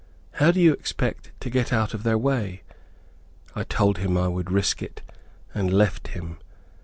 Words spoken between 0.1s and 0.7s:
How do